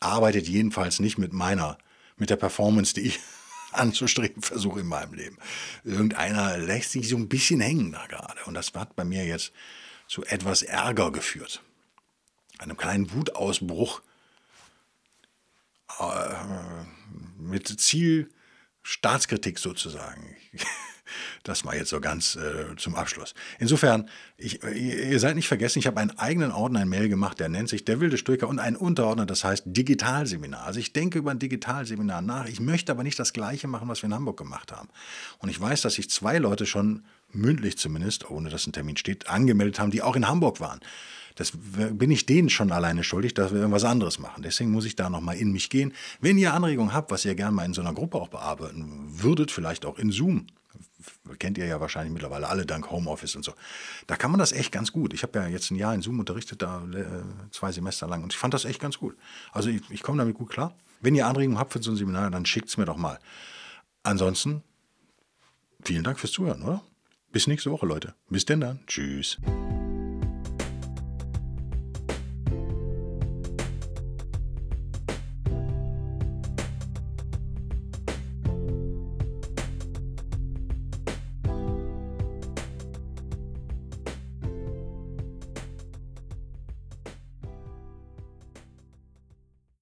[0.00, 1.78] arbeitet jedenfalls nicht mit meiner,
[2.16, 3.20] mit der Performance, die ich
[3.72, 5.38] anzustreben versuche in meinem Leben.
[5.84, 8.44] Irgendeiner lässt sich so ein bisschen hängen da gerade.
[8.46, 9.52] Und das hat bei mir jetzt
[10.08, 11.62] zu etwas Ärger geführt
[12.58, 14.02] einem kleinen Wutausbruch
[15.98, 16.34] äh,
[17.38, 18.30] mit Ziel
[18.82, 20.36] Staatskritik sozusagen.
[21.42, 23.34] Das mal jetzt so ganz äh, zum Abschluss.
[23.58, 27.48] Insofern, ich, ihr seid nicht vergessen, ich habe einen eigenen Ordner, ein Mail gemacht, der
[27.48, 30.64] nennt sich Der wilde Stoiker und ein Unterordner, das heißt Digitalseminar.
[30.64, 32.46] Also ich denke über ein Digitalseminar nach.
[32.46, 34.88] Ich möchte aber nicht das Gleiche machen, was wir in Hamburg gemacht haben.
[35.38, 39.28] Und ich weiß, dass sich zwei Leute schon mündlich zumindest, ohne dass ein Termin steht,
[39.28, 40.80] angemeldet haben, die auch in Hamburg waren.
[41.38, 44.42] Das bin ich denen schon alleine schuldig, dass wir irgendwas anderes machen.
[44.42, 45.92] Deswegen muss ich da nochmal in mich gehen.
[46.20, 49.52] Wenn ihr Anregungen habt, was ihr gerne mal in so einer Gruppe auch bearbeiten würdet,
[49.52, 50.48] vielleicht auch in Zoom,
[51.38, 53.54] kennt ihr ja wahrscheinlich mittlerweile alle dank Homeoffice und so.
[54.06, 55.14] Da kann man das echt ganz gut.
[55.14, 58.32] Ich habe ja jetzt ein Jahr in Zoom unterrichtet, da äh, zwei Semester lang und
[58.32, 59.16] ich fand das echt ganz gut.
[59.52, 60.74] Also ich, ich komme damit gut klar.
[61.00, 63.18] Wenn ihr Anregungen habt für so ein Seminar, dann schickt es mir doch mal.
[64.02, 64.62] Ansonsten,
[65.82, 66.82] vielen Dank fürs Zuhören, oder?
[67.30, 68.14] Bis nächste Woche, Leute.
[68.28, 68.80] Bis denn dann.
[68.86, 69.38] Tschüss.